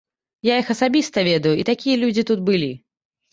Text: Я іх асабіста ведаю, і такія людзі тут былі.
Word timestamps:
Я 0.47 0.53
іх 0.61 0.71
асабіста 0.75 1.25
ведаю, 1.27 1.51
і 1.59 1.67
такія 1.71 1.95
людзі 2.05 2.23
тут 2.31 2.39
былі. 2.49 2.73